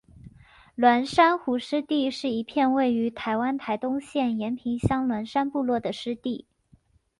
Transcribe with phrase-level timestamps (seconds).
[0.75, 6.47] 鸾山湖湿地是一片位于台湾台东县延平乡鸾山部落的湿地。